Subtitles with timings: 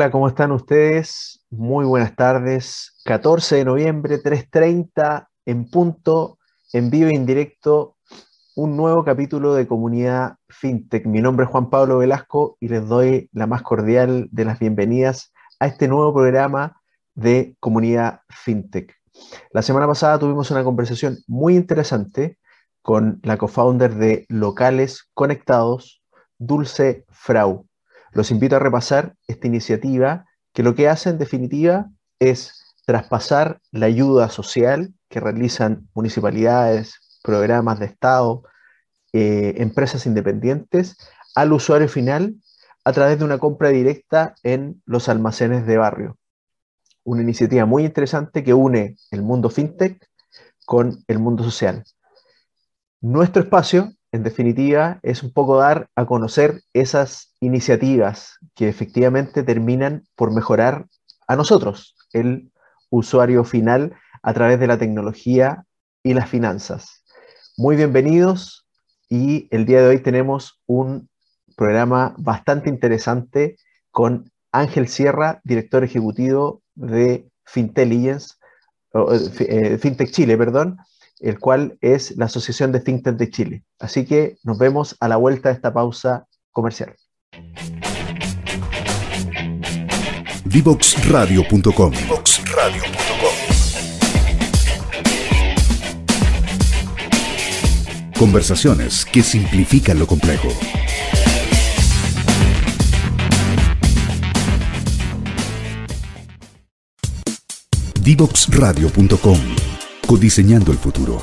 [0.00, 1.44] Hola, ¿cómo están ustedes?
[1.50, 2.98] Muy buenas tardes.
[3.04, 6.38] 14 de noviembre, 3.30 en punto,
[6.72, 7.98] en vivo e indirecto,
[8.56, 11.04] un nuevo capítulo de Comunidad FinTech.
[11.04, 15.34] Mi nombre es Juan Pablo Velasco y les doy la más cordial de las bienvenidas
[15.58, 16.80] a este nuevo programa
[17.14, 18.96] de Comunidad FinTech.
[19.52, 22.38] La semana pasada tuvimos una conversación muy interesante
[22.80, 26.02] con la co-founder de Locales Conectados,
[26.38, 27.66] Dulce Frau.
[28.12, 33.86] Los invito a repasar esta iniciativa que lo que hace en definitiva es traspasar la
[33.86, 38.42] ayuda social que realizan municipalidades, programas de Estado,
[39.12, 40.96] eh, empresas independientes
[41.34, 42.36] al usuario final
[42.84, 46.18] a través de una compra directa en los almacenes de barrio.
[47.04, 50.04] Una iniciativa muy interesante que une el mundo fintech
[50.64, 51.84] con el mundo social.
[53.00, 60.04] Nuestro espacio en definitiva, es un poco dar a conocer esas iniciativas que efectivamente terminan
[60.16, 60.86] por mejorar
[61.28, 62.50] a nosotros, el
[62.90, 65.64] usuario final, a través de la tecnología
[66.02, 67.04] y las finanzas.
[67.56, 68.66] Muy bienvenidos
[69.08, 71.08] y el día de hoy tenemos un
[71.56, 73.56] programa bastante interesante
[73.90, 78.34] con Ángel Sierra, director ejecutivo de Fintelligence,
[78.92, 80.78] eh, Fintech Chile, perdón,
[81.20, 83.64] el cual es la Asociación de Think de Chile.
[83.78, 86.94] Así que nos vemos a la vuelta de esta pausa comercial.
[90.44, 91.92] Divoxradio.com
[98.18, 100.48] Conversaciones que simplifican lo complejo.
[108.02, 109.79] Divoxradio.com
[110.10, 111.18] Codiseñando el futuro.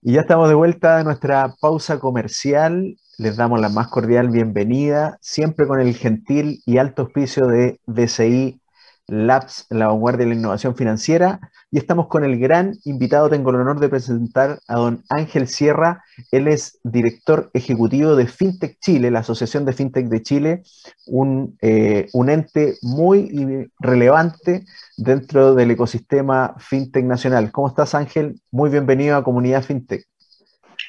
[0.00, 2.96] Y ya estamos de vuelta de nuestra pausa comercial.
[3.18, 8.58] Les damos la más cordial bienvenida, siempre con el gentil y alto auspicio de DCI
[9.08, 11.40] Labs, la vanguardia de la innovación financiera.
[11.70, 16.02] Y estamos con el gran invitado, tengo el honor de presentar a don Ángel Sierra.
[16.32, 20.62] Él es director ejecutivo de FinTech Chile, la Asociación de FinTech de Chile,
[21.06, 24.64] un, eh, un ente muy relevante
[24.96, 27.52] dentro del ecosistema FinTech nacional.
[27.52, 28.40] ¿Cómo estás, Ángel?
[28.50, 30.04] Muy bienvenido a Comunidad FinTech.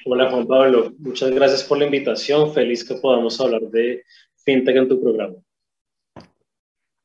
[0.06, 0.94] Hola, Juan Pablo.
[1.00, 2.54] Muchas gracias por la invitación.
[2.54, 4.04] Feliz que podamos hablar de
[4.44, 5.36] FinTech en tu programa.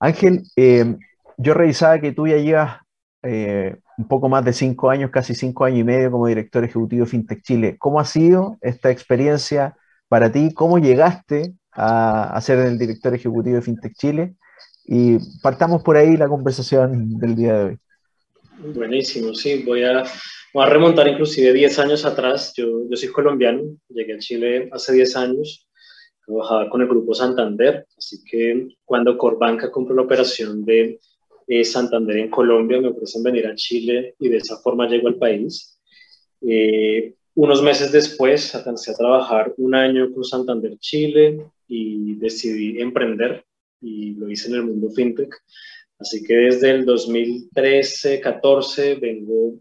[0.02, 0.96] Ángel, eh,
[1.38, 2.80] yo revisaba que tú ya llevas
[3.22, 7.04] eh, un poco más de cinco años, casi cinco años y medio como director ejecutivo
[7.04, 7.76] de FinTech Chile.
[7.78, 9.76] ¿Cómo ha sido esta experiencia
[10.08, 10.52] para ti?
[10.54, 14.34] ¿Cómo llegaste a, ser el director ejecutivo de FinTech Chile?
[14.86, 17.78] Y partamos por ahí la conversación del día de hoy.
[18.74, 22.52] Buenísimo, sí, voy a, a remontar inclusive 10 años atrás.
[22.56, 25.68] Yo, yo soy colombiano, llegué a Chile hace 10 años
[26.24, 30.98] trabajaba con el grupo Santander, así que cuando Corbanca compró la operación de
[31.48, 35.16] eh, Santander en Colombia, me ofrecen venir a Chile y de esa forma llego al
[35.16, 35.78] país.
[36.40, 43.44] Eh, unos meses después alcancé a trabajar un año con Santander Chile y decidí emprender
[43.80, 45.34] y lo hice en el mundo fintech.
[45.98, 49.54] Así que desde el 2013-14 vengo,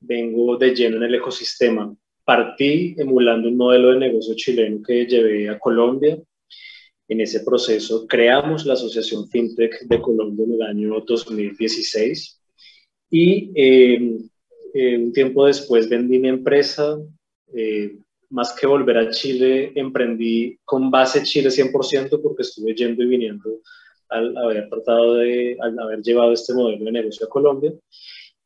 [0.00, 1.94] vengo de lleno en el ecosistema
[2.24, 6.18] partí emulando un modelo de negocio chileno que llevé a Colombia.
[7.06, 12.40] En ese proceso creamos la Asociación FinTech de Colombia en el año 2016
[13.10, 14.18] y eh,
[14.74, 16.98] eh, un tiempo después vendí mi empresa.
[17.54, 17.98] Eh,
[18.30, 23.60] más que volver a Chile, emprendí con base Chile 100% porque estuve yendo y viniendo
[24.08, 27.72] al haber tratado de, al haber llevado este modelo de negocio a Colombia.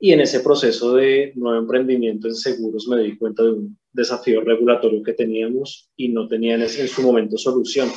[0.00, 4.43] Y en ese proceso de nuevo emprendimiento en seguros me di cuenta de un desafío
[4.43, 7.89] regulatorio que teníamos y no tenía en, su momento solución.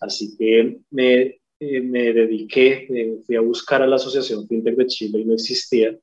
[0.00, 4.86] Así que me, eh, me dediqué, eh, fui a buscar a la Asociación FinTech de
[4.86, 5.98] Chile y no existía.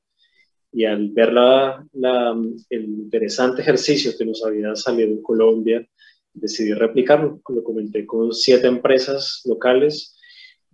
[0.72, 2.36] Y al ver la, la,
[2.70, 5.88] el interesante ejercicio que nos había salido en Colombia,
[6.32, 7.40] decidí replicarlo.
[7.48, 10.16] Lo comenté con siete empresas locales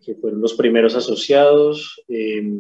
[0.05, 2.03] que fueron los primeros asociados.
[2.09, 2.59] Eh,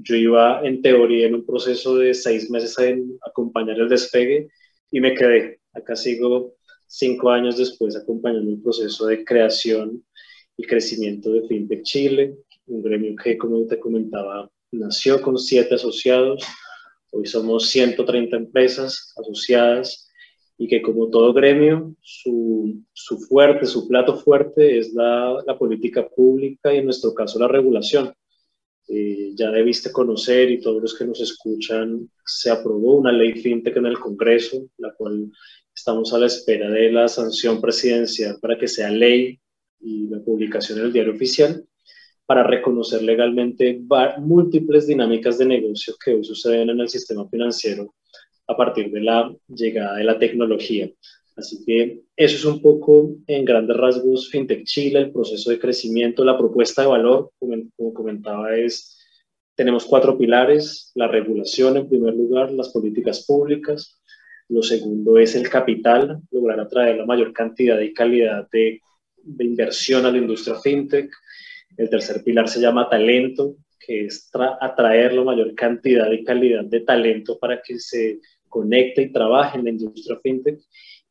[0.00, 4.48] yo iba en teoría en un proceso de seis meses a acompañar el despegue
[4.90, 5.60] y me quedé.
[5.72, 6.54] Acá sigo
[6.86, 10.04] cinco años después acompañando el proceso de creación
[10.56, 12.36] y crecimiento de FinTech Chile,
[12.66, 16.42] un gremio que, como te comentaba, nació con siete asociados.
[17.10, 20.08] Hoy somos 130 empresas asociadas
[20.56, 26.72] y que como todo gremio, su, su fuerte, su plato fuerte es la política pública
[26.72, 28.12] y en nuestro caso la regulación
[28.92, 33.76] eh, ya debiste conocer y todos los que nos escuchan, se aprobó una ley fintech
[33.76, 35.30] en el Congreso, la cual
[35.74, 39.40] Estamos a la espera de la sanción presidencial para que sea ley
[39.80, 41.64] y la publicación en el diario oficial
[42.26, 43.80] para reconocer legalmente
[44.18, 47.94] múltiples dinámicas de negocio que hoy suceden en el sistema financiero
[48.46, 50.90] a partir de la llegada de la tecnología.
[51.36, 56.24] Así que eso es un poco en grandes rasgos FinTech Chile, el proceso de crecimiento,
[56.24, 58.98] la propuesta de valor, como, comentaba, es,
[59.54, 64.00] tenemos cuatro pilares, la regulación en primer lugar, las políticas públicas,
[64.48, 68.80] lo segundo es el capital, lograr atraer la mayor cantidad y calidad de,
[69.16, 71.10] de inversión a la industria FinTech,
[71.76, 74.30] el tercer pilar se llama talento, que es
[74.60, 79.64] atraer la mayor cantidad y calidad de talento para que se conecte y trabaje en
[79.64, 80.60] la industria fintech.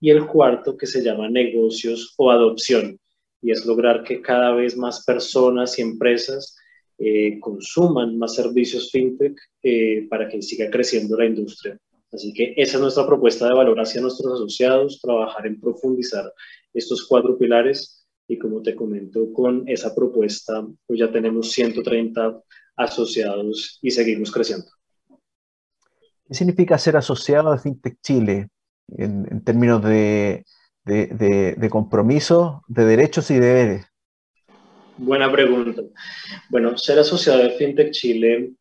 [0.02, 3.00] Y el cuarto que se llama negocios o adopción,
[3.42, 6.56] y es lograr que cada vez más personas y empresas
[6.98, 11.78] eh, consuman más servicios fintech eh, para que siga creciendo la industria.
[12.12, 16.32] Así que esa es nuestra propuesta de valor hacia nuestros asociados, trabajar en profundizar
[16.74, 22.42] estos cuatro pilares y como te comento, con esa propuesta pues ya tenemos 130
[22.76, 24.68] asociados y seguimos creciendo.
[26.28, 28.50] ¿Qué significa ser asociado a FinTech Chile
[28.88, 30.46] en, términos de,
[30.86, 33.86] de, de, compromisos, de derechos y deberes?
[34.98, 35.82] Buena pregunta.
[36.50, 38.54] Bueno, ser asociado de FinTech Chile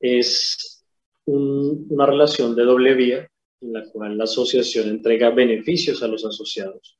[0.00, 0.84] es
[1.26, 3.28] una relación de doble vía
[3.60, 6.98] en la cual la asociación entrega beneficios a los asociados,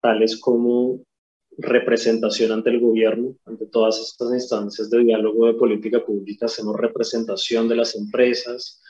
[0.00, 1.04] tales como
[1.58, 7.68] representación ante el gobierno, ante todas estas instancias de diálogo de política pública, hacemos representación
[7.68, 8.80] de las empresas.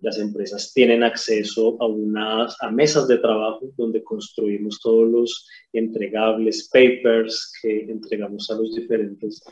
[0.00, 6.68] Las empresas tienen acceso a, unas, a mesas de trabajo donde construimos todos los entregables,
[6.68, 9.42] papers que entregamos a los diferentes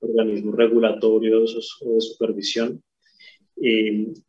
[0.00, 2.82] organismos regulatorios o de supervisión.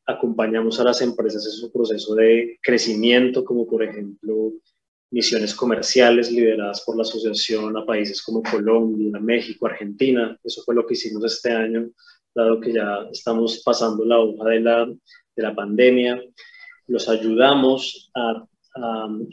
[0.06, 4.54] acompañamos a las empresas en su proceso de crecimiento, como por ejemplo
[5.14, 10.38] misiones comerciales lideradas por la asociación a países como Colombia, México, Argentina.
[10.44, 11.90] Eso fue lo que hicimos este año,
[12.34, 14.92] dado que ya estamos pasando la hoja de la,
[15.36, 16.22] de la pandemia.
[16.88, 18.46] Los ayudamos a,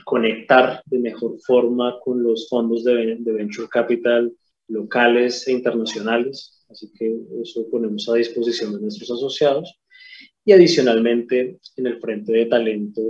[0.04, 4.30] conectar de mejor forma con los fondos de, de Venture Capital
[4.68, 6.64] locales e internacionales.
[6.68, 9.80] Así que eso ponemos a disposición de nuestros asociados.
[10.44, 13.00] Y adicionalmente, en el frente de talento,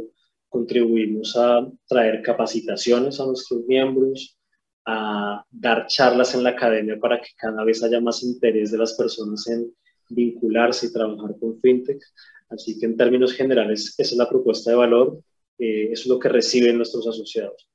[0.49, 4.37] contribuimos a traer capacitaciones a nuestros miembros,
[4.85, 8.95] a dar charlas en la academia para que cada vez haya más interés de las
[8.95, 9.73] personas en
[10.09, 12.03] vincularse y trabajar con FinTech.
[12.51, 15.21] Así que en términos generales, esa es la propuesta de valor,
[15.59, 17.69] eh, es lo que reciben nuestros asociados.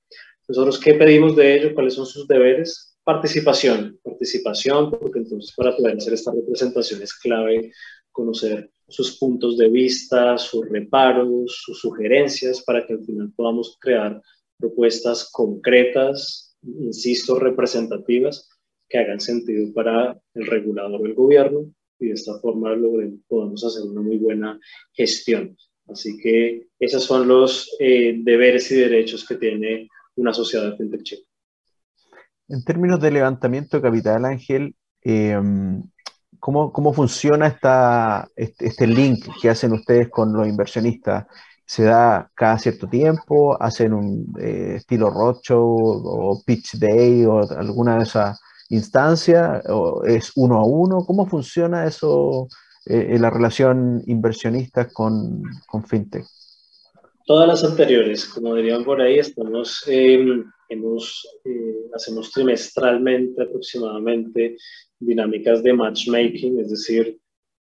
[0.47, 1.73] Nosotros, ¿qué pedimos de ellos?
[1.73, 2.97] ¿Cuáles son sus deberes?
[3.03, 7.71] Participación, participación, porque entonces para poder hacer esta representación es clave
[8.11, 14.21] conocer sus puntos de vista, sus reparos, sus sugerencias, para que al final podamos crear
[14.57, 18.49] propuestas concretas, insisto, representativas,
[18.87, 21.65] que hagan sentido para el regulador del gobierno
[21.99, 22.75] y de esta forma
[23.27, 24.59] podamos hacer una muy buena
[24.93, 25.55] gestión.
[25.87, 31.19] Así que esos son los eh, deberes y derechos que tiene una sociedad de fintech
[32.47, 35.37] En términos de levantamiento de capital, Ángel, eh,
[36.45, 41.25] ¿Cómo, cómo funciona esta, este, este, link que hacen ustedes con los inversionistas?
[41.65, 43.59] ¿Se da cada cierto tiempo?
[43.59, 49.63] ¿Hacen un eh, estilo roadshow o pitch day o alguna de esas instancias?
[49.69, 51.05] ¿O es uno a uno?
[51.05, 52.47] ¿Cómo funciona eso
[52.85, 56.25] eh, en la relación inversionistas con, con FinTech?
[57.25, 64.57] Todas las anteriores, como dirían por ahí, estamos, hemos, eh, hacemos trimestralmente aproximadamente
[64.99, 67.19] dinámicas de matchmaking, es decir,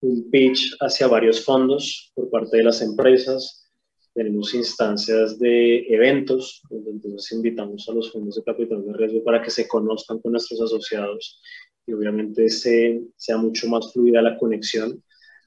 [0.01, 3.66] un pitch hacia varios fondos por parte de las empresas.
[4.17, 9.43] Tenemos instancias de eventos, donde entonces invitamos a los fondos de capital de riesgo para
[9.43, 11.39] que se conozcan con nuestros asociados
[11.85, 15.03] y obviamente se, sea mucho más fluida la conexión,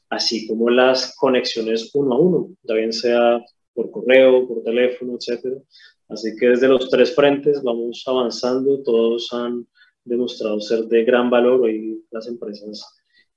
[0.09, 5.61] así como las conexiones uno a uno, también sea por correo, por teléfono, etc.
[6.09, 9.67] Así que desde los tres frentes vamos avanzando, todos han
[10.05, 11.63] demostrado ser de gran valor.
[11.63, 12.87] Hoy las empresas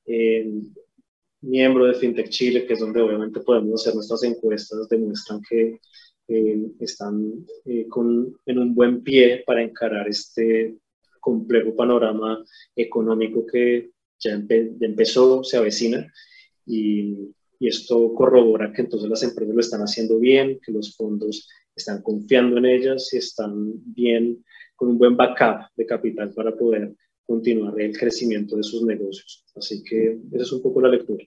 [0.06, 0.48] eh,
[1.44, 5.80] miembro de FinTech Chile, que es donde obviamente podemos hacer nuestras encuestas, demuestran que
[6.28, 10.78] eh, están eh, con, en un buen pie para encarar este
[11.20, 12.44] complejo panorama
[12.76, 14.42] económico que ya,
[14.80, 16.12] empezó, se avecina
[16.66, 21.50] y, y, esto corrobora que entonces las empresas lo están haciendo bien, que los fondos
[21.76, 24.44] están confiando en ellas y están bien
[24.76, 26.94] con un buen backup de capital para poder
[27.26, 29.46] continuar el crecimiento de sus negocios.
[29.56, 31.26] Así que esa es un poco la lectura.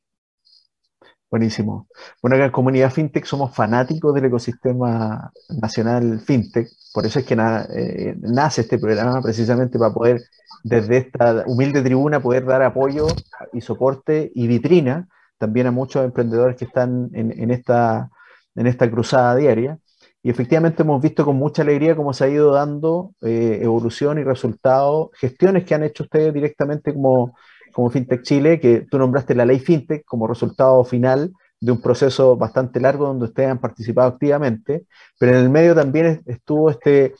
[1.28, 1.88] Buenísimo.
[2.22, 7.34] Bueno, acá en Comunidad FinTech somos fanáticos del ecosistema nacional FinTech, por eso es que
[7.34, 10.20] eh, nace este programa precisamente para poder
[10.62, 13.06] desde esta humilde tribuna poder dar apoyo
[13.52, 18.08] y soporte y vitrina también a muchos emprendedores que están en, esta,
[18.54, 19.78] en esta cruzada diaria.
[20.22, 24.24] Y efectivamente hemos visto con mucha alegría cómo se ha ido dando eh, evolución y
[24.24, 27.36] resultados, gestiones que han hecho ustedes directamente como,
[27.76, 32.34] como FinTech Chile, que tú nombraste la ley FinTech como resultado final de un proceso
[32.34, 34.86] bastante largo donde ustedes han participado activamente,
[35.18, 37.12] pero en el medio también estuvo este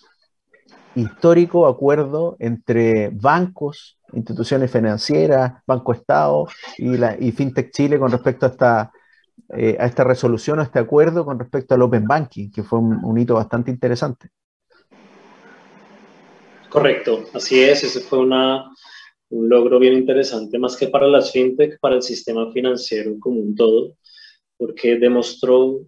[0.95, 6.47] histórico acuerdo entre bancos, instituciones financieras, Banco Estado
[6.79, 8.93] y, la, y FinTech Chile con respecto a esta,
[9.51, 13.19] eh, a esta resolución, a este acuerdo con respecto al Open Banking, que fue un,
[13.19, 14.31] hito bastante interesante.
[16.71, 18.71] Correcto, así es, ese fue una,
[19.31, 23.55] un logro bien interesante, más que para las fintech, para el sistema financiero como un
[23.55, 23.97] todo,
[24.57, 25.87] porque demostró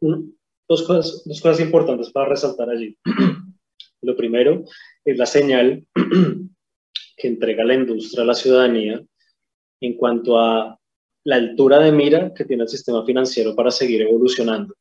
[0.00, 2.96] dos, cosas, dos cosas importantes para resaltar allí.
[4.02, 4.64] Lo primero
[5.04, 5.86] es la señal
[7.16, 9.02] que entrega la industria a la ciudadanía
[9.80, 10.78] en cuanto a
[11.24, 14.74] la altura de mira que tiene el sistema financiero para seguir evolucionando.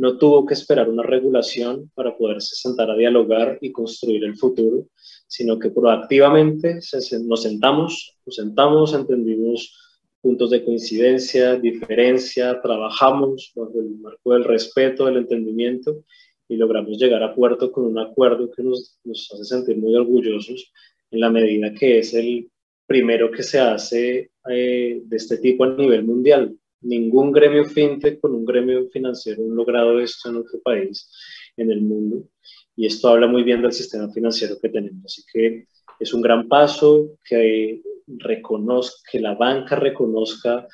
[0.00, 4.86] No tuvo que esperar una regulación para poderse sentar a dialogar y construir el futuro,
[5.26, 6.80] sino que proactivamente
[7.26, 9.76] nos sentamos, nos sentamos, entendimos
[10.22, 16.02] puntos de coincidencia, diferencia, trabajamos bajo el marco del respeto, del entendimiento
[16.48, 20.72] y logramos llegar a puerto con un acuerdo que nos, nos hace sentir muy orgullosos
[21.10, 22.50] en la medida que es el
[22.86, 26.56] primero que se hace eh, de este tipo a nivel mundial.
[26.82, 31.10] Ningún gremio fintech con un gremio financiero ha logrado esto en otro país,
[31.56, 32.28] en el mundo.
[32.76, 35.04] Y esto habla muy bien del sistema financiero que tenemos.
[35.04, 35.66] Así que
[35.98, 40.66] es un gran paso que reconozca, que la banca reconozca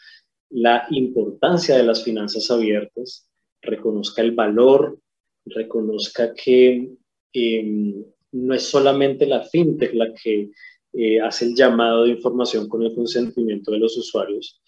[0.51, 3.29] la importancia de las finanzas abiertas,
[3.61, 4.99] reconozca el valor,
[5.45, 6.91] reconozca que
[7.33, 10.51] em, no es solamente la fintech la que
[10.93, 14.61] eh, hace el llamado de información con el consentimiento de los usuarios,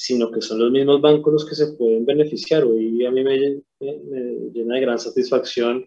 [0.00, 2.62] sino que son los mismos bancos los que se pueden beneficiar.
[2.62, 5.84] Hoy a mí me, llena de gran satisfacción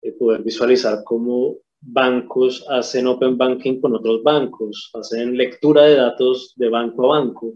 [0.00, 6.52] eh, poder visualizar cómo bancos hacen open banking con otros bancos, hacen lectura de datos
[6.54, 7.54] de banco a banco.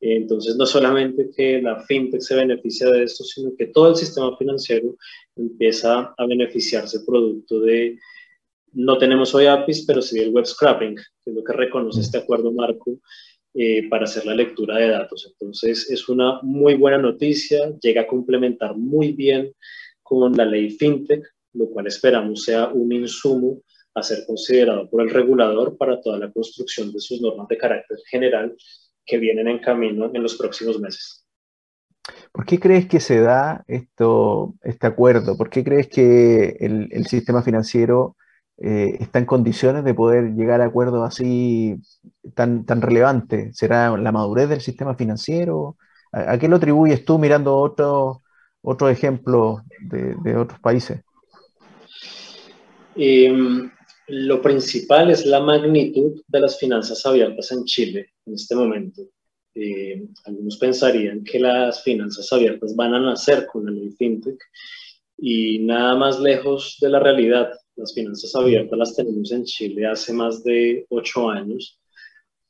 [0.00, 4.34] Entonces, no solamente que la fintech se beneficia de esto, sino que todo el sistema
[4.38, 4.96] financiero
[5.36, 7.98] empieza a beneficiarse producto de,
[8.72, 12.16] no tenemos hoy APIs, pero sí el web scrapping, que es lo que reconoce este
[12.16, 12.98] acuerdo marco
[13.54, 15.26] eh, para hacer la lectura de datos.
[15.32, 19.52] Entonces, es una muy buena noticia, llega a complementar muy bien
[20.02, 23.62] con la ley fintech, lo cual esperamos sea un insumo
[23.94, 27.98] a ser considerado por el regulador para toda la construcción de sus normas de carácter
[28.10, 28.54] general
[29.06, 31.24] que vienen en camino en los próximos meses.
[32.32, 35.36] ¿Por qué crees que se da esto, este acuerdo?
[35.36, 38.16] ¿Por qué crees que el, sistema financiero
[38.58, 41.76] eh, está en condiciones de poder llegar a acuerdos así
[42.34, 43.56] tan, tan relevantes?
[43.56, 45.76] ¿Será la madurez del sistema financiero?
[46.12, 48.18] ¿A, qué lo atribuyes tú mirando otros
[48.62, 51.02] otro ejemplos de, de otros países?
[52.96, 53.70] Em,
[54.08, 59.02] lo principal es la magnitud de las finanzas abiertas en Chile en este momento.
[59.54, 64.38] Em, algunos pensarían que las finanzas abiertas van a nacer con la ley FinTech
[65.16, 67.50] y nada más lejos de la realidad.
[67.76, 71.80] Las finanzas abiertas las tenemos en Chile hace más de ocho años.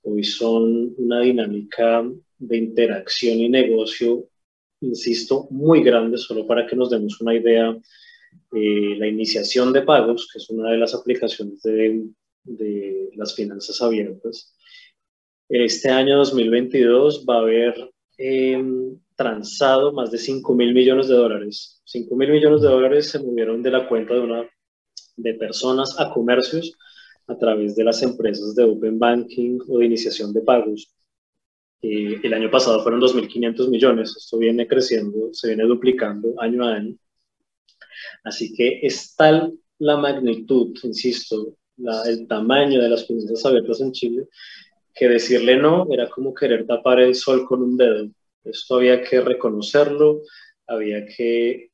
[0.02, 2.04] Hoy son una dinámica
[2.38, 4.28] de interacción y negocio,
[4.80, 7.74] insisto, muy grande, solo para que nos demos una idea
[8.52, 12.04] eh, la iniciación de pagos, que es una de las aplicaciones de,
[12.44, 14.54] de las finanzas abiertas.
[15.48, 18.62] Este año 2022 va a haber eh,
[19.16, 21.80] transado más de 5 mil millones de dólares.
[21.84, 24.48] 5 mil millones de dólares se movieron de la cuenta de, una,
[25.16, 26.76] de personas a comercios
[27.26, 30.92] a través de las empresas de Open Banking o de iniciación de pagos.
[31.82, 36.74] Eh, el año pasado fueron 2.500 millones, esto viene creciendo, se viene duplicando año a
[36.74, 36.96] año.
[38.24, 41.56] Así que es tal la magnitud, insisto,
[42.06, 44.28] el tamaño de las finanzas abiertas en Chile,
[44.94, 48.08] que decirle no era como querer tapar el sol con un dedo.
[48.44, 50.22] Esto había que reconocerlo,
[50.66, 51.70] había que,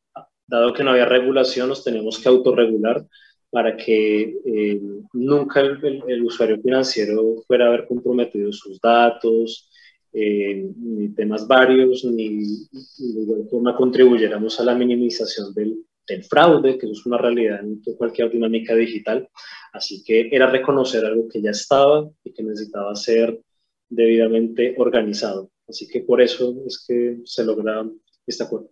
[0.46, 3.06] dado que no había regulación, nos teníamos que autorregular
[3.50, 4.80] para que eh,
[5.12, 9.68] nunca el, usuario financiero fuera a haber comprometido sus datos,
[10.12, 16.78] eh, ni temas varios, ni, de igual forma contribuyéramos a la minimización del, el fraude,
[16.78, 19.28] que es una realidad en cualquier dinámica digital.
[19.72, 23.40] Así que era reconocer algo que ya estaba y que necesitaba ser
[23.88, 25.50] debidamente organizado.
[25.70, 27.86] Así que por eso es que se logra
[28.26, 28.70] este acuerdo.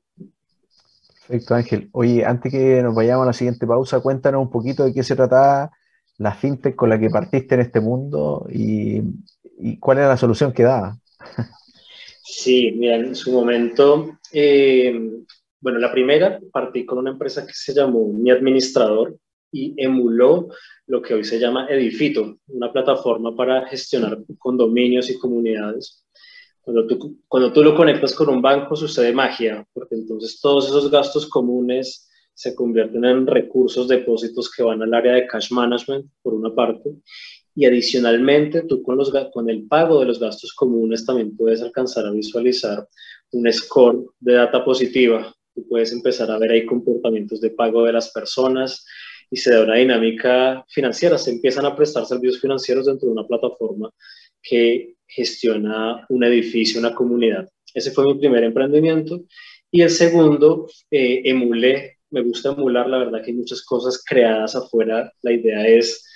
[1.28, 1.88] Perfecto, Ángel.
[1.92, 5.14] Oye, antes que nos vayamos a la siguiente pausa, cuéntanos un poquito de qué se
[5.14, 5.70] trataba
[6.18, 9.00] la fintech con la que partiste en este mundo y,
[9.78, 10.98] cuál era la solución que daba.
[12.24, 14.94] Sí, mira, en su momento, eh,
[15.60, 19.16] bueno, la primera partí con una empresa que se llamó Mi Administrador
[19.50, 20.48] y emuló
[20.86, 26.04] lo que hoy se llama Edifito, una plataforma para gestionar condominios y comunidades.
[26.68, 30.90] Cuando tú, cuando tú lo conectas con un banco sucede magia, porque entonces todos esos
[30.90, 36.34] gastos comunes se convierten en recursos, depósitos que van al área de cash management, por
[36.34, 36.90] una parte,
[37.54, 42.04] y adicionalmente tú con, los, con el pago de los gastos comunes también puedes alcanzar
[42.04, 42.86] a visualizar
[43.32, 45.34] un score de data positiva.
[45.54, 48.84] Tú puedes empezar a ver ahí comportamientos de pago de las personas
[49.30, 51.16] y se da una dinámica financiera.
[51.16, 53.90] Se empiezan a prestar servicios financieros dentro de una plataforma
[54.42, 57.48] que gestiona un edificio, una comunidad.
[57.74, 59.24] Ese fue mi primer emprendimiento.
[59.70, 64.56] Y el segundo, eh, emulé me gusta emular, la verdad que hay muchas cosas creadas
[64.56, 66.06] afuera, la idea es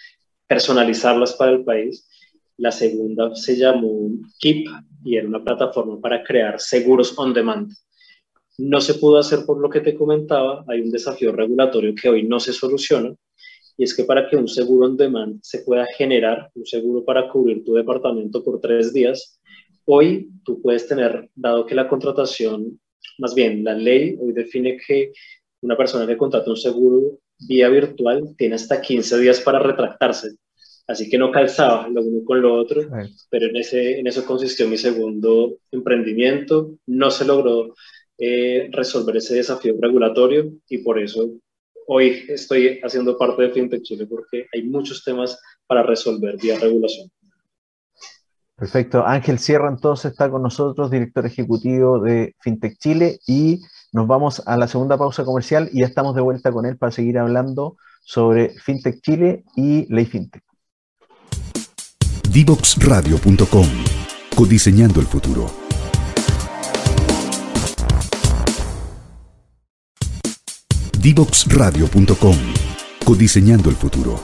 [0.46, 2.08] personalizarlas para el país.
[2.56, 4.66] La segunda se llamó Keep
[5.04, 7.72] y era una plataforma para crear seguros on demand.
[8.58, 12.22] No se pudo hacer por lo que te comentaba, hay un desafío regulatorio que hoy
[12.24, 13.14] no se soluciona,
[13.82, 17.28] y es que para que un seguro on demand se pueda generar, un seguro para
[17.28, 19.40] cubrir tu departamento por tres días,
[19.86, 22.78] hoy tú puedes tener, dado que la contratación,
[23.18, 25.10] más bien la ley hoy define que
[25.62, 30.28] una persona que contrata un seguro vía virtual tiene hasta 15 días para retractarse.
[30.86, 32.82] Así que no calzaba lo uno con lo otro,
[33.30, 36.76] pero en, ese, en eso consistió mi segundo emprendimiento.
[36.86, 37.74] No se logró
[38.16, 41.32] eh, resolver ese desafío regulatorio y por eso
[41.86, 47.10] hoy estoy haciendo parte de FinTech Chile porque hay muchos temas para resolver vía regulación.
[48.56, 49.04] Perfecto.
[49.04, 53.60] Ángel Sierra entonces está con nosotros, director ejecutivo de FinTech Chile y
[53.92, 56.92] nos vamos a la segunda pausa comercial y ya estamos de vuelta con él para
[56.92, 60.42] seguir hablando sobre FinTech Chile y Ley FinTech.
[62.30, 63.66] Divoxradio.com
[64.34, 65.61] Codiseñando el futuro.
[71.02, 72.36] Divoxradio.com
[73.04, 74.20] Codiseñando el futuro.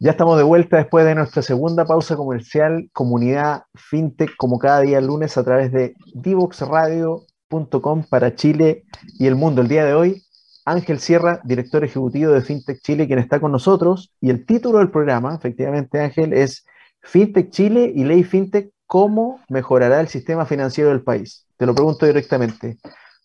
[0.00, 5.00] Ya estamos de vuelta después de nuestra segunda pausa comercial, comunidad fintech, como cada día
[5.00, 8.82] lunes a través de divoxradio.com para Chile
[9.16, 9.62] y el mundo.
[9.62, 10.24] El día de hoy,
[10.64, 14.12] Ángel Sierra, director ejecutivo de FinTech Chile, quien está con nosotros.
[14.20, 16.66] Y el título del programa, efectivamente, Ángel, es
[17.02, 21.46] FinTech Chile y Ley FinTech, ¿cómo mejorará el sistema financiero del país?
[21.56, 22.78] Te lo pregunto directamente.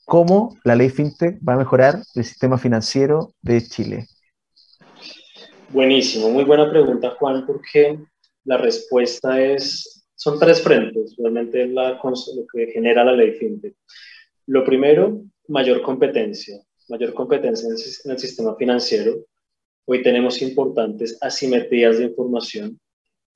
[0.06, 4.08] ¿Cómo la ley FinTech va a mejorar el sistema financiero de Chile?
[5.70, 8.00] Buenísimo, muy buena pregunta, Juan, porque
[8.44, 13.76] la respuesta es, son tres frentes, realmente la, lo que genera la ley FinTech.
[14.48, 19.16] Lo primero, mayor competencia, mayor competencia en el, sistema financiero.
[19.86, 22.80] Hoy tenemos importantes asimetrías de información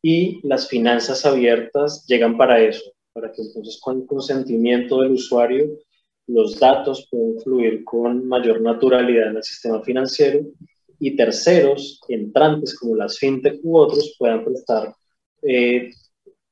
[0.04, 5.80] y las finanzas abiertas llegan para eso, para que entonces con el consentimiento del usuario
[6.28, 10.42] los datos puedan fluir con mayor naturalidad en el sistema financiero
[11.00, 14.94] y terceros entrantes como las fintech u otros puedan prestar
[15.42, 15.89] eh,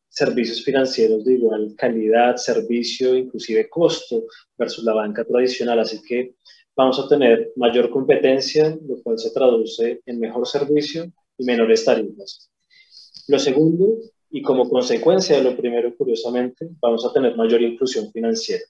[0.07, 4.23] servicios financieros de igual calidad, servicio, inclusive costo
[4.57, 5.79] versus la banca tradicional.
[5.79, 6.35] Así que
[6.75, 12.50] vamos a tener mayor competencia, lo cual se traduce en mejor servicio y menores tarifas.
[13.27, 13.97] Lo segundo,
[14.29, 18.63] y como consecuencia de lo primero, curiosamente, vamos a tener mayor inclusión financiera.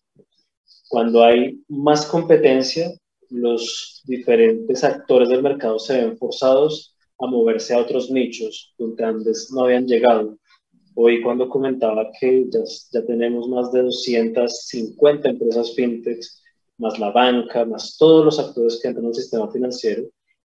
[0.89, 2.91] Cuando hay más competencia,
[3.29, 9.51] los diferentes actores del mercado se ven forzados a moverse a otros nichos donde antes
[9.53, 10.37] no habían llegado.
[10.95, 12.59] Hoy cuando comentaba que ya,
[12.91, 16.43] ya tenemos más de 250 empresas fintechs,
[16.77, 20.03] más la banca, más todos los actores que entran en el sistema financiero,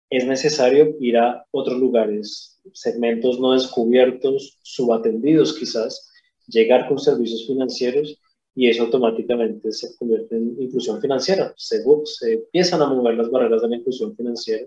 [0.09, 6.11] es necesario ir a otros lugares, segmentos no descubiertos, subatendidos quizás,
[6.47, 8.19] llegar con servicios financieros
[8.53, 11.53] y eso automáticamente se convierte en inclusión financiera.
[11.57, 14.65] Se, se empiezan a mover las barreras de la inclusión financiera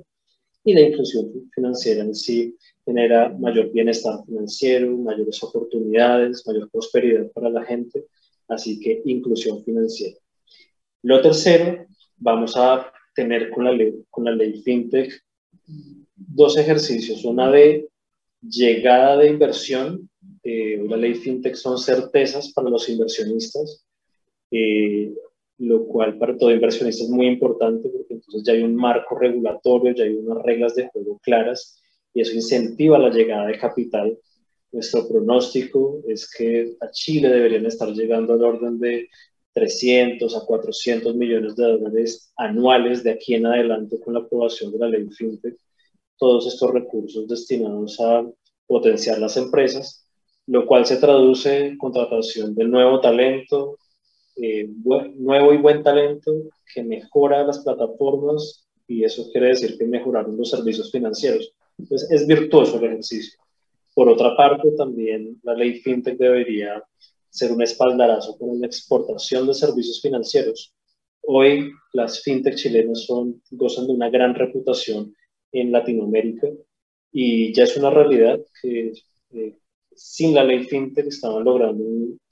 [0.64, 7.48] y la inclusión financiera en sí genera mayor bienestar financiero, mayores oportunidades, mayor prosperidad para
[7.48, 8.06] la gente,
[8.48, 10.18] así que inclusión financiera.
[11.02, 15.24] Lo tercero, vamos a tener con la con la ley FinTech
[16.18, 17.88] dos ejercicios, una de
[18.42, 20.08] llegada de inversión
[20.50, 23.84] eh, la ley FinTech son certezas para los inversionistas,
[24.50, 25.12] eh,
[25.58, 29.94] lo cual para todo inversionista es muy importante porque entonces ya hay un marco regulatorio,
[29.94, 31.82] ya hay unas reglas de juego claras
[32.14, 34.18] y eso incentiva la llegada de capital.
[34.72, 39.08] Nuestro pronóstico es que a Chile deberían estar llegando al orden de
[39.52, 44.78] 300 a 400 millones de dólares anuales de aquí en adelante con la aprobación de
[44.78, 45.56] la ley FinTech.
[46.18, 48.26] Todos estos recursos destinados a
[48.66, 50.06] potenciar las empresas,
[50.46, 53.78] lo cual se traduce en contratación de nuevo talento,
[54.36, 54.68] eh,
[55.16, 56.32] nuevo y buen talento
[56.72, 61.52] que mejora las plataformas y eso quiere decir que mejoraron los servicios financieros.
[61.78, 63.38] Entonces es virtuoso el ejercicio.
[63.94, 66.82] Por otra parte, también la ley FinTech debería
[67.30, 70.72] ser un espaldarazo con la exportación de servicios financieros.
[71.22, 75.14] Hoy las FinTech chilenas son, gozan de una gran reputación
[75.52, 76.48] en Latinoamérica
[77.12, 78.92] y ya es una realidad que
[79.32, 79.58] eh,
[79.94, 81.84] sin la ley FinTech estaban logrando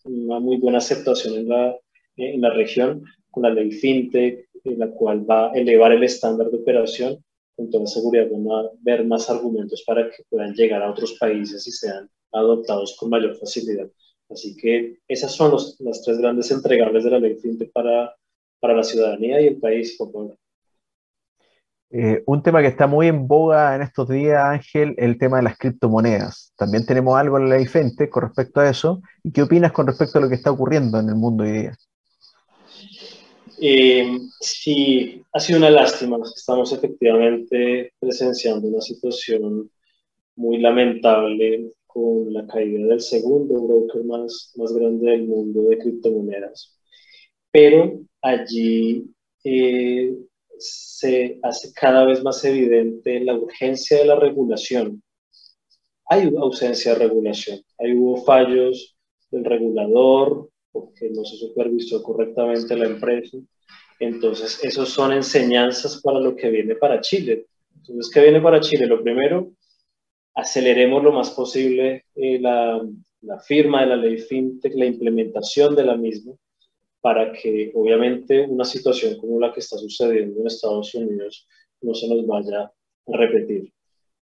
[0.05, 1.77] una muy buena aceptación en la,
[2.17, 6.51] en la región con la ley FinTech, en la cual va a elevar el estándar
[6.51, 7.23] de operación.
[7.57, 11.67] Con toda seguridad van a ver más argumentos para que puedan llegar a otros países
[11.67, 13.91] y sean adoptados con mayor facilidad.
[14.29, 18.15] Así que esas son los, las tres grandes entregables de la ley FinTech para,
[18.61, 19.97] para la ciudadanía y el país.
[19.97, 20.13] Por
[21.91, 25.45] eh, un tema que está muy en boga en estos días, Ángel, el tema de
[25.45, 26.53] las criptomonedas.
[26.57, 29.01] También tenemos algo en la FinTech con respecto a eso.
[29.23, 31.77] ¿Y qué opinas con respecto a lo que está ocurriendo en el mundo hoy día?
[33.61, 36.19] Eh, sí, ha sido una lástima.
[36.35, 39.71] Estamos efectivamente presenciando una situación
[40.35, 46.79] muy lamentable con la caída del segundo broker más, más grande del mundo de criptomonedas.
[47.51, 49.07] Pero allí
[49.45, 50.15] eh,
[50.59, 55.03] se hace cada vez más evidente la urgencia de la regulación.
[56.09, 58.97] Hay ausencia de regulación, hay hubo fallos
[59.31, 63.39] del regulador porque no se supervisó correctamente la empresa.
[63.99, 67.47] Entonces, esos son enseñanzas para lo que viene para Chile.
[67.75, 68.87] Entonces, ¿qué viene para Chile?
[68.87, 69.53] Lo primero,
[70.35, 72.87] aceleremos lo más posible eh, la,
[73.23, 76.35] la, firma de la ley FinTech, la implementación de la misma,
[77.07, 81.47] para que obviamente una situación como la que está sucediendo en Estados Unidos
[81.81, 83.73] no se nos vaya a repetir.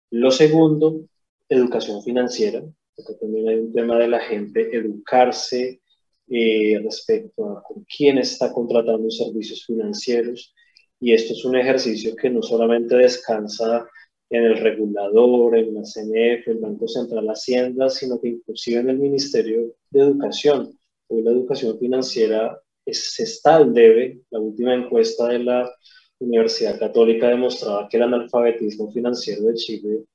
[0.09, 1.05] Lo segundo,
[1.47, 2.61] educación financiera,
[2.93, 5.79] porque también hay un tema de la gente educarse
[6.27, 10.53] eh, respecto a con quién está contratando servicios financieros.
[10.99, 13.87] Y esto es un ejercicio que no solamente descansa
[14.29, 18.99] en el regulador, en la CNF, el Banco Central Hacienda, sino que inclusive en el
[18.99, 20.77] Ministerio de Educación.
[21.07, 24.21] Hoy la educación financiera es, está al debe.
[24.29, 25.71] La última encuesta de la
[26.19, 30.05] Universidad Católica demostraba que el analfabetismo financiero de Chile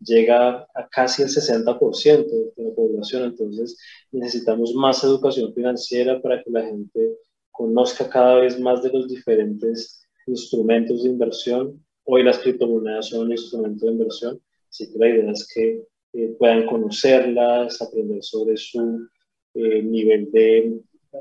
[0.00, 3.24] llega a casi el 60% de la población.
[3.24, 3.76] Entonces
[4.12, 7.16] necesitamos más educación financiera para que la gente
[7.50, 13.32] conozca cada vez más de los diferentes instrumentos de inversión Hoy las criptomonedas son un
[13.32, 19.06] instrumento de inversión, así que la idea es que eh, puedan conocerlas, aprender sobre su
[19.52, 20.80] eh, nivel de,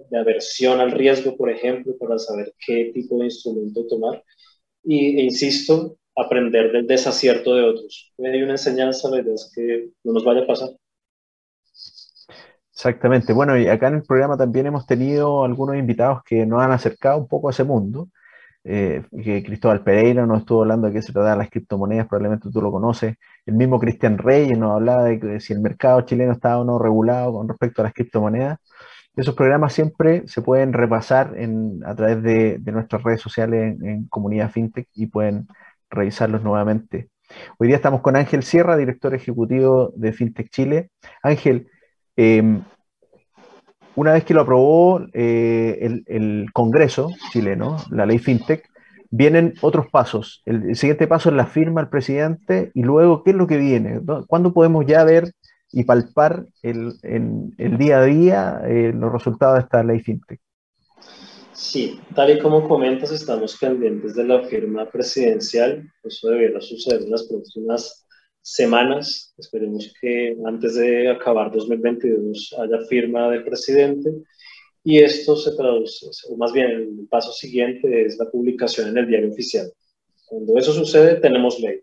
[0.10, 4.24] de, aversión al riesgo, por ejemplo, para saber qué tipo de instrumento tomar.
[4.84, 8.14] Y, e insisto, aprender del desacierto de otros.
[8.20, 10.70] Hay una enseñanza, la idea es que no nos vaya a pasar.
[12.72, 13.34] Exactamente.
[13.34, 17.18] Bueno, y acá en el programa también hemos tenido algunos invitados que nos han acercado
[17.18, 18.10] un poco a ese mundo.
[18.70, 22.50] Eh, que Cristóbal Pereira nos estuvo hablando de que se trata de las criptomonedas, probablemente
[22.52, 23.16] tú lo conoces.
[23.46, 26.78] El mismo Cristian Reyes nos hablaba de que si el mercado chileno estaba o no
[26.78, 28.60] regulado con respecto a las criptomonedas.
[29.18, 31.36] Esos programas siempre se pueden repasar
[31.86, 35.48] a través de, nuestras redes sociales en, Comunidad FinTech y pueden
[35.90, 37.10] revisarlos nuevamente.
[37.58, 40.92] Hoy día estamos con Ángel Sierra, director ejecutivo de FinTech Chile.
[41.24, 41.68] Ángel,
[42.16, 42.62] eh,
[43.96, 48.70] una vez que lo aprobó eh, el, Congreso chileno, la ley FinTech,
[49.10, 50.44] vienen otros pasos.
[50.46, 54.00] El, siguiente paso es la firma del presidente y luego, ¿qué es lo que viene?
[54.28, 55.32] ¿Cuándo podemos ya ver
[55.72, 60.40] y palpar el, en el día a día eh, los resultados de esta ley FinTech?
[61.54, 65.92] Sí, tal y como comentas, estamos pendientes de la firma presidencial.
[66.04, 68.06] Eso debería suceder en las próximas
[68.42, 69.34] semanas.
[69.38, 74.12] Esperemos que antes de acabar 2022 haya firma del presidente.
[74.84, 79.08] Y esto se traduce, o más bien el paso siguiente es la publicación en el
[79.08, 79.70] diario oficial.
[80.28, 81.82] Cuando eso sucede, tenemos ley.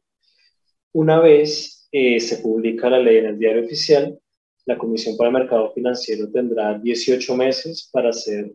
[0.92, 4.19] Una vez eh, se publica la ley en el diario oficial,
[4.67, 8.51] la Comisión para el Mercado Financiero tendrá 18 meses para hacer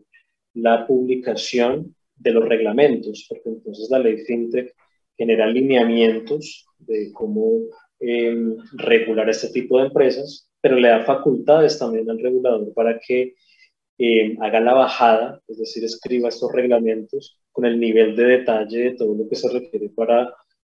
[0.52, 4.74] la publicación de los reglamentos, porque entonces la ley FinTech
[5.16, 7.62] genera lineamientos de cómo
[8.72, 13.34] regular este tipo de empresas, pero le da facultades también al regulador para que
[13.96, 18.90] eh, haga la bajada, es decir, escriba estos reglamentos con el nivel de detalle de
[18.96, 20.30] todo lo que se requiere para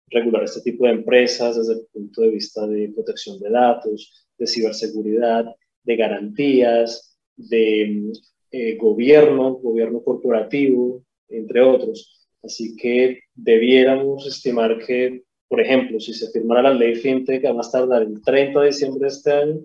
[0.09, 4.47] regular este tipo de empresas desde el punto de vista de protección de datos, de
[4.47, 5.45] ciberseguridad,
[5.83, 8.11] de garantías, de
[8.51, 12.27] eh, gobierno, gobierno corporativo, entre otros.
[12.43, 17.71] Así que debiéramos estimar que, por ejemplo, si se firmara la ley FinTech a más
[17.71, 19.59] tardar el 30 de diciembre de este año,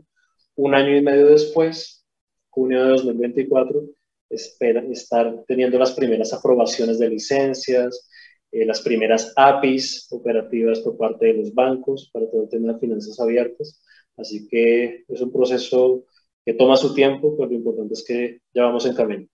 [0.56, 2.04] un año y medio después,
[2.48, 3.82] junio de 2024,
[4.30, 8.08] esperan estar teniendo las primeras aprobaciones de licencias,
[8.52, 12.80] eh, las primeras APIs operativas por parte de los bancos para todo el tema de
[12.80, 13.80] finanzas abiertas.
[14.16, 16.04] Así que es un proceso
[16.44, 19.26] que toma su tiempo, pero lo importante es que ya vamos en camino.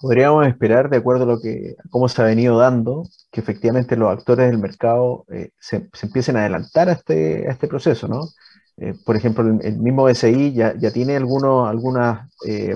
[0.00, 4.10] Podríamos esperar, de acuerdo a lo que, cómo se ha venido dando, que efectivamente los
[4.10, 8.22] actores del mercado eh, se, se, empiecen a adelantar a este, a este proceso, ¿no?
[8.78, 12.74] Eh, por ejemplo, el, mismo BCI ya, ya tiene algunos, algunas, eh,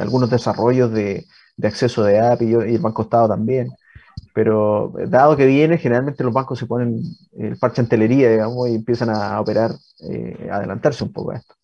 [0.00, 1.26] algunos desarrollos de,
[1.56, 3.68] de, acceso de API y el Banco Estado también
[4.34, 7.02] pero dado que viene, generalmente los bancos se ponen
[7.38, 9.72] el parche en telería, digamos, y empiezan a operar,
[10.50, 11.54] a adelantarse un poco a esto.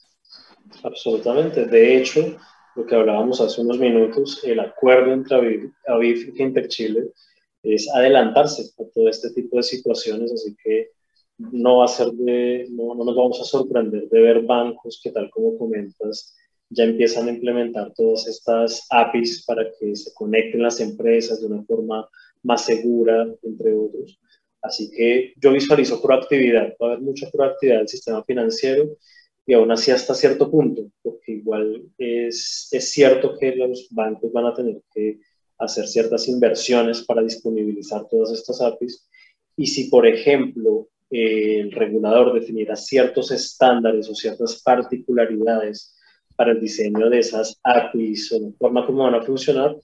[0.82, 1.66] Absolutamente.
[1.66, 2.36] De hecho,
[2.76, 5.36] lo que hablábamos hace unos minutos, el acuerdo entre
[5.86, 7.10] Aviv, y Interchile
[7.62, 10.90] es adelantarse a todo este tipo de situaciones, así que
[11.38, 15.10] no va a ser de, no, no, nos vamos a sorprender de ver bancos que
[15.10, 16.34] tal como comentas
[16.70, 21.62] ya empiezan a implementar todas estas APIs para que se conecten las empresas de una
[21.64, 22.08] forma
[22.46, 24.18] más segura, entre otros.
[24.62, 28.96] Así que yo visualizo proactividad, va a haber mucha proactividad del sistema financiero
[29.46, 34.46] y aún así hasta cierto punto, porque igual es, es cierto que los bancos van
[34.46, 35.20] a tener que
[35.58, 39.08] hacer ciertas inversiones para disponibilizar todas estas APIs.
[39.56, 45.96] Y si, por ejemplo, el regulador definiera ciertos estándares o ciertas particularidades
[46.34, 49.76] para el diseño de esas APIs o la forma como van a funcionar,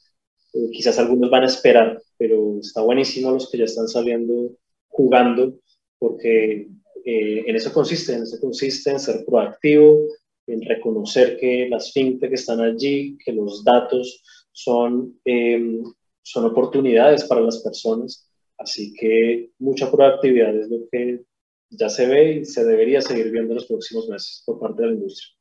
[0.52, 4.52] eh, quizás algunos van a esperar, pero está buenísimo los que ya están saliendo
[4.86, 5.58] jugando,
[5.98, 6.68] porque
[7.04, 10.06] eh, en eso consiste, en eso consiste en ser proactivo,
[10.46, 15.82] en reconocer que las fintech están allí, que los datos son, em,
[16.22, 18.30] son oportunidades para las personas.
[18.56, 21.22] Así que mucha proactividad es lo que
[21.70, 24.88] ya se ve y se debería seguir viendo en los próximos meses por parte de
[24.88, 25.34] la industria.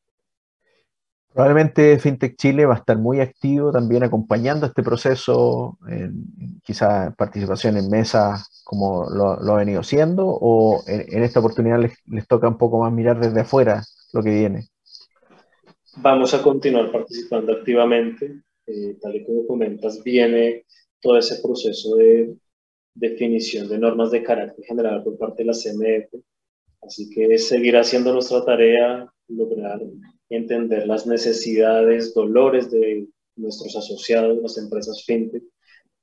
[1.33, 6.25] Probablemente FinTech Chile va a estar muy activo también acompañando este proceso, en,
[6.61, 12.49] quizá participación en mesas como lo, ha venido siendo, o en, esta oportunidad les, toca
[12.49, 14.67] un poco más mirar desde afuera lo que viene.
[15.97, 20.65] Vamos a continuar participando activamente, eh, tal y como comentas, viene
[20.99, 22.35] todo ese proceso de
[22.93, 26.13] definición de normas de carácter general por parte de la CMF,
[26.81, 29.79] así que seguirá siendo nuestra tarea lograr
[30.31, 35.43] entender las necesidades, dolores de nuestros asociados, las empresas fintech,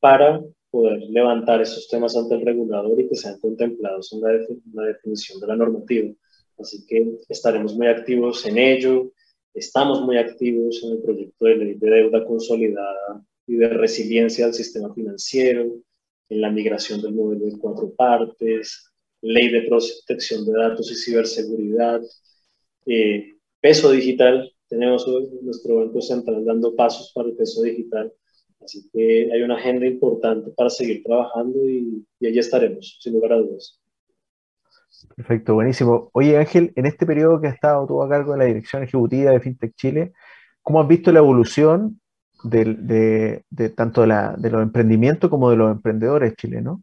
[0.00, 5.40] para poder levantar esos temas ante el regulador y que sean contemplados en la, definición
[5.40, 6.12] de la normativa.
[6.58, 9.12] Así que estaremos muy activos en ello,
[9.54, 14.54] estamos muy activos en el proyecto de ley de deuda consolidada y de resiliencia al
[14.54, 15.64] sistema financiero,
[16.28, 22.02] en la migración del modelo de cuatro partes, ley de protección de datos y ciberseguridad,
[22.84, 24.52] eh, peso digital.
[24.68, 25.06] Tenemos
[25.42, 28.12] nuestro Banco Central dando pasos para el peso digital.
[28.62, 33.36] Así que hay una agenda importante para seguir trabajando y, allí estaremos, sin lugar a
[33.36, 33.80] dudas.
[35.16, 36.10] Perfecto, buenísimo.
[36.12, 39.30] Oye Ángel, en este periodo que has estado tú a cargo de la dirección ejecutiva
[39.30, 40.12] de FinTech Chile,
[40.60, 42.00] ¿cómo has visto la evolución
[42.44, 43.44] de,
[43.76, 46.80] tanto de, los emprendimientos como de los emprendedores chilenos?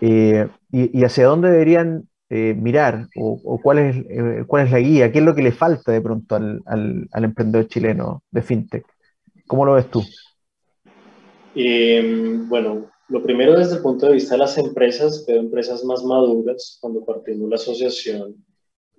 [0.00, 5.10] Eh, y, hacia dónde deberían eh, mirar o, cuál, es, eh, cuál es la guía,
[5.10, 8.86] qué es lo que le falta de pronto al, al, emprendedor chileno de fintech.
[9.48, 10.00] ¿Cómo lo ves tú?
[11.56, 16.04] Em, bueno, lo primero desde el punto de vista de las empresas, veo empresas más
[16.04, 16.78] maduras.
[16.80, 18.36] Cuando partimos la asociación,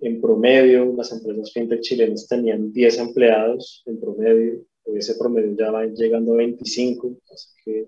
[0.02, 4.60] en promedio, las empresas fintech chilenas tenían 10 empleados en promedio.
[4.88, 7.88] Ese promedio ya va llegando a 25, así que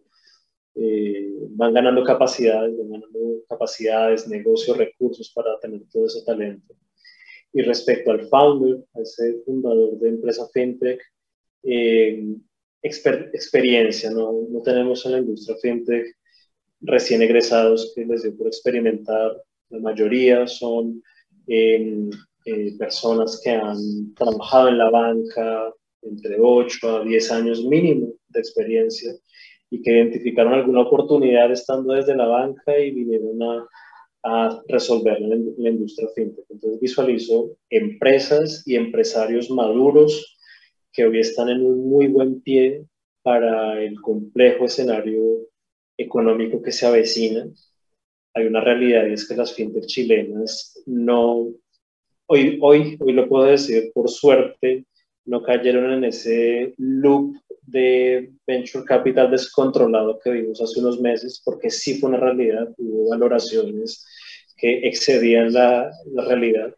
[0.76, 6.74] eh, van ganando capacidades, van ganando capacidades, negocios, recursos para tener todo ese talento.
[7.52, 11.00] Y respecto al founder, a ese fundador de empresa fintech,
[11.64, 12.36] eh,
[12.82, 14.48] experiencia, ¿no?
[14.50, 16.06] no tenemos en la industria fintech
[16.82, 21.02] recién egresados que les dio por experimentar, la mayoría son
[21.48, 22.10] eh,
[22.78, 29.14] personas que han trabajado en la banca entre 8 a 10 años mínimo de experiencia
[29.74, 33.68] y que identificaron alguna oportunidad estando desde la banca y vinieron a,
[34.24, 36.46] a resolverlo en la industria fintech.
[36.50, 40.38] Entonces visualizo empresas y empresarios maduros
[40.92, 42.86] que hoy están en un muy buen pie
[43.24, 45.22] para el complejo escenario
[45.98, 47.48] económico que se avecina
[48.34, 51.50] hay una realidad y es que las fintech chilenas no,
[52.26, 54.86] hoy, hoy, hoy lo puedo decir, por suerte,
[55.26, 61.70] no cayeron en ese loop de venture capital descontrolado que vimos hace unos meses, porque
[61.70, 64.06] sí fue una realidad, hubo valoraciones
[64.58, 66.76] que excedían la, la realidad.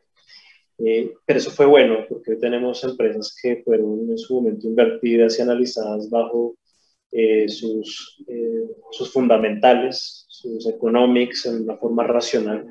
[0.78, 5.40] Eh, pero eso fue bueno, porque hoy tenemos empresas que fueron en su momento invertidas
[5.40, 6.56] y analizadas bajo
[7.12, 12.68] eh, sus, eh, sus fundamentales, sus economics, en una forma racional.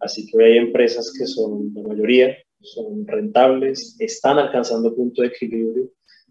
[0.00, 5.28] Así que hoy hay empresas que son, la mayoría, son rentables, están alcanzando punto de
[5.28, 5.90] equilibrio,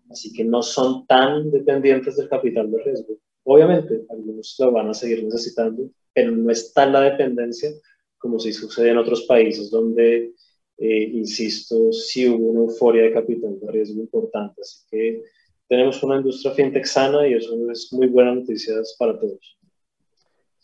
[0.09, 3.15] así que no son tan dependientes del capital de riesgo.
[3.43, 7.69] Obviamente, algunos lo van a seguir necesitando, pero no es tan la dependencia
[8.17, 10.33] como si sucede en otros países donde,
[10.77, 14.61] eh, insisto, sí hubo una euforia de capital de riesgo importante.
[14.61, 15.23] Así que
[15.67, 19.57] tenemos una industria fintech sana y eso es muy buena noticia para todos.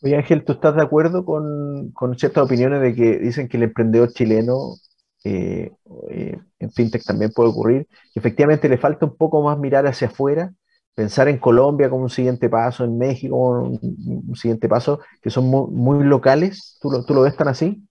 [0.01, 3.63] Oye Ángel, ¿tú estás de acuerdo con, con ciertas opiniones de que dicen que el
[3.63, 4.75] emprendedor chileno
[5.23, 5.71] eh,
[6.09, 10.53] eh, en fintech también puede ocurrir, efectivamente le falta un poco más mirar hacia afuera,
[10.95, 15.45] pensar en Colombia como un siguiente paso, en México como un, siguiente paso, que son
[15.47, 16.77] muy, locales.
[16.81, 17.81] ¿Tú lo, ¿Tú lo, ves tan así?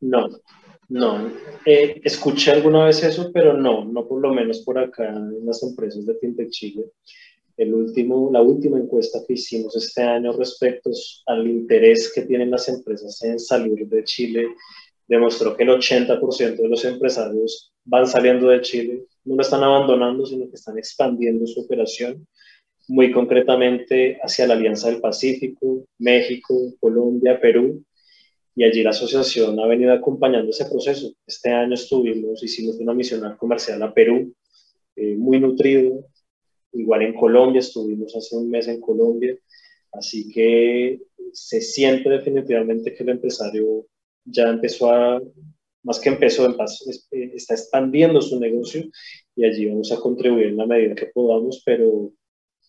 [0.00, 0.28] No,
[0.88, 1.30] no.
[1.66, 5.62] Eh, escuché alguna vez eso, pero no, no por lo menos por acá en las
[5.62, 6.84] empresas de fintech Chile.
[7.58, 10.90] El último, la última encuesta que hicimos este año respecto
[11.26, 14.46] al interés que tienen las empresas en salir de Chile
[15.08, 20.26] demostró que el 80% de los empresarios van saliendo de Chile, no lo están abandonando,
[20.26, 22.26] sino que están expandiendo su operación,
[22.88, 27.82] muy concretamente hacia la Alianza del Pacífico, México, Colombia, Perú,
[28.54, 31.12] y allí la asociación ha venido acompañando ese proceso.
[31.26, 34.34] Este año estuvimos, hicimos una misión comercial a Perú,
[34.96, 36.06] eh, muy nutrido,
[36.72, 39.36] igual en Colombia, estuvimos hace un mes en Colombia,
[39.92, 41.00] así que
[41.32, 43.86] se siente definitivamente que el empresario
[44.30, 45.20] ya empezó a,
[45.82, 48.84] más que empezó, eh, está expandiendo su negocio
[49.34, 52.10] y allí vamos a contribuir en la medida que podamos, pero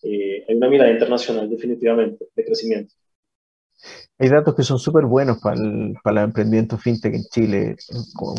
[0.02, 2.94] eh, hay una mirada internacional definitivamente de crecimiento.
[4.18, 7.76] Hay datos que son súper buenos para el, para el, emprendimiento fintech en Chile,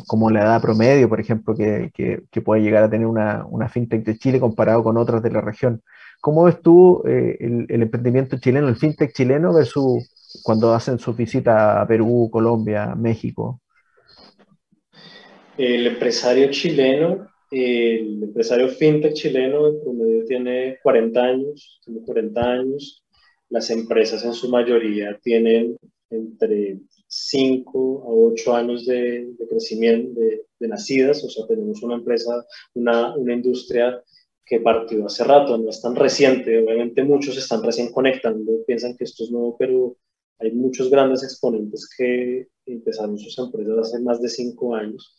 [0.08, 4.04] como, la edad promedio, por ejemplo, que, que, puede llegar a tener una, una, fintech
[4.06, 5.82] de Chile comparado con otras de la región.
[6.22, 10.08] ¿Cómo ves tú eh, el, el, emprendimiento chileno, el fintech chileno versus
[10.44, 13.62] cuando hacen su visita a Perú, Colombia, México?
[15.58, 23.04] El empresario chileno, el empresario fintech chileno en promedio tiene 40 años, tiene 40 años.
[23.50, 25.78] Las empresas en su mayoría tienen
[26.10, 32.46] entre 5 a 8 años de, crecimiento de, de, nacidas, o sea, tenemos una empresa,
[32.74, 34.02] una, una industria
[34.46, 39.06] que partió hace rato, no es tan reciente, obviamente muchos están recién conectando, piensan que
[39.06, 39.96] esto es nuevo, pero
[40.42, 45.16] hay muchos grandes exponentes que empezaron sus empresas hace más de cinco años.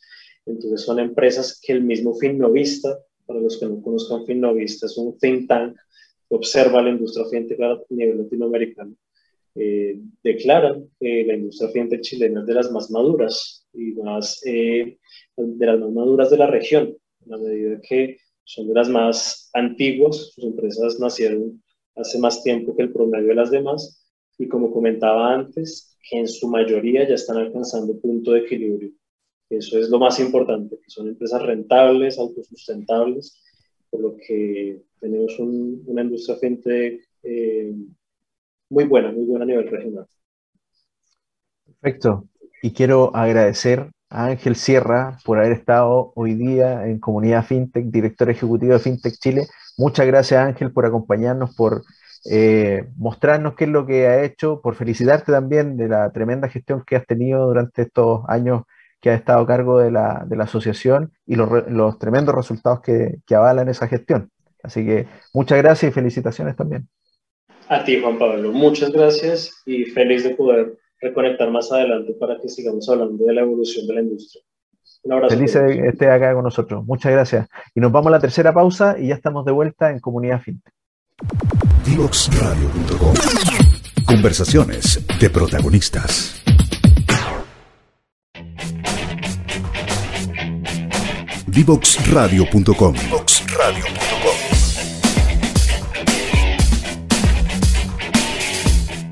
[0.47, 5.17] Entonces son empresas que el mismo Finnovista, para los que no conozcan Finnovista, es un
[5.19, 5.77] think tank
[6.29, 8.97] que observa la industria fintech a nivel latinoamericano,
[9.55, 14.99] eh, declaran que la industria fintech chilena es de las más maduras y más, eh,
[15.37, 19.51] de las más maduras de la región, a la medida que son de las más
[19.53, 21.63] antiguas, sus empresas nacieron
[21.95, 24.02] hace más tiempo que el promedio de las demás
[24.43, 28.91] y como comentaba antes, que en su mayoría ya están alcanzando punto de equilibrio.
[29.49, 33.41] Eso es lo más importante, que son empresas rentables, autosustentables,
[33.89, 37.73] por lo que tenemos una industria fintech eh,
[38.69, 40.07] muy buena, muy buena a nivel regional.
[41.65, 42.29] Perfecto.
[42.63, 48.29] Y quiero agradecer a Ángel Sierra por haber estado hoy día en Comunidad FinTech, director
[48.29, 49.47] ejecutivo de FinTech Chile.
[49.79, 51.85] Muchas gracias Ángel por acompañarnos, por
[52.31, 56.85] eh, mostrarnos qué es lo que ha hecho, por felicitarte también de la tremenda gestión
[56.87, 58.63] que has tenido durante estos años
[59.01, 62.81] que has estado a cargo de la, de la asociación y los, los tremendos resultados
[62.81, 64.31] que, que, avalan esa gestión.
[64.63, 66.89] Así que muchas gracias y felicitaciones también.
[67.69, 72.49] A ti, Juan Pablo, muchas gracias y feliz de poder reconectar más adelante para que
[72.49, 74.45] sigamos hablando de la evolución de la industria.
[75.03, 75.35] Un abrazo.
[75.35, 76.85] Feliz de esté acá con nosotros.
[76.87, 77.49] Muchas gracias.
[77.75, 80.73] Y nos vamos a la tercera pausa y ya estamos de vuelta en Comunidad FinTech.
[81.85, 83.15] Divoxradio.com
[84.05, 86.35] Conversaciones de protagonistas.
[91.47, 92.95] Divoxradio.com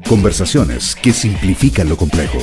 [0.08, 2.38] Conversaciones que simplifican lo complejo.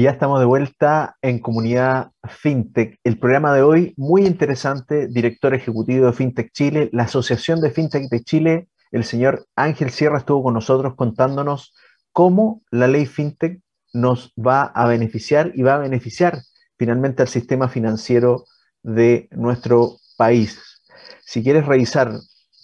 [0.00, 2.98] Y ya estamos de vuelta en Comunidad FinTech.
[3.04, 8.08] El programa de hoy, muy interesante, director ejecutivo de FinTech Chile, la Asociación de FinTech
[8.08, 11.74] de Chile, el señor Ángel Sierra estuvo con nosotros contándonos
[12.12, 13.60] cómo la ley FinTech
[13.92, 16.38] nos va a beneficiar y va a beneficiar
[16.78, 18.46] finalmente al sistema financiero
[18.82, 20.80] de nuestro país.
[21.26, 22.12] Si quieres revisar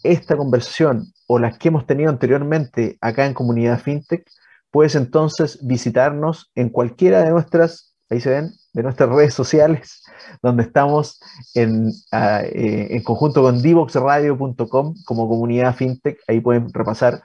[0.03, 4.27] esta conversación o las que hemos tenido anteriormente acá en Comunidad FinTech,
[4.71, 10.03] puedes entonces visitarnos en cualquiera de nuestras, ahí se ven, de nuestras redes sociales,
[10.43, 11.19] donde estamos
[11.55, 16.19] en, ah, eh, en conjunto con divoxradio.com como comunidad fintech.
[16.29, 17.23] Ahí pueden repasar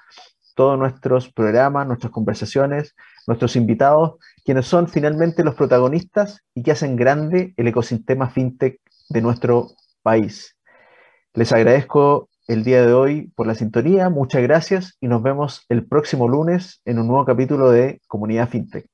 [0.55, 2.95] todos nuestros programas, nuestras conversaciones,
[3.27, 4.15] nuestros invitados,
[4.45, 8.79] quienes son finalmente los protagonistas y que hacen grande el ecosistema fintech
[9.09, 9.71] de nuestro
[10.01, 10.55] país.
[11.33, 14.09] Les agradezco el día de hoy por la sintonía.
[14.09, 18.90] Muchas gracias y nos vemos el próximo lunes en un nuevo capítulo de Comunidad FinTech.